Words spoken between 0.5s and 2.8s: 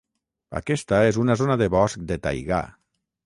Aquesta és una zona de bosc de taigà.